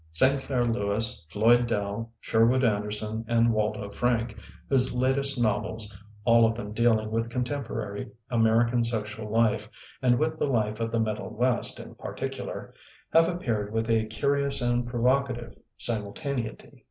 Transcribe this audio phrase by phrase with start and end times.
[0.11, 4.35] Sinclair Lewis, Floyd DeU, Sherwood Anderson, and Waldo Frank,
[4.67, 9.69] whose latest novels— all of them dealing with contemporary American social life,
[10.01, 12.73] and with the life of the middle west in particular—
[13.13, 16.79] ^have appeared with a curious and provoca tive simultaneity.